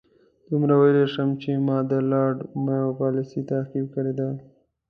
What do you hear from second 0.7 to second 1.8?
ویلای شم چې ما